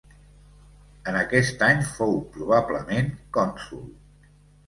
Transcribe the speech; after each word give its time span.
En 1.09 1.17
aquest 1.17 1.61
any 1.67 1.83
fou 1.89 2.17
probablement 2.37 3.11
cònsol. 3.37 3.85